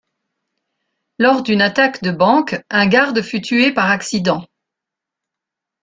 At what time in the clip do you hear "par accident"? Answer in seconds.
3.71-4.47